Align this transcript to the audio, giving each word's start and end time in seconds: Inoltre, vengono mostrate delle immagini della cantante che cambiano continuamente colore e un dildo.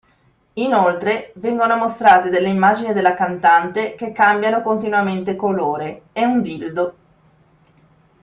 Inoltre, 0.53 1.31
vengono 1.35 1.77
mostrate 1.77 2.31
delle 2.31 2.47
immagini 2.47 2.91
della 2.91 3.13
cantante 3.13 3.93
che 3.93 4.11
cambiano 4.11 4.63
continuamente 4.63 5.35
colore 5.35 6.05
e 6.11 6.25
un 6.25 6.41
dildo. 6.41 6.95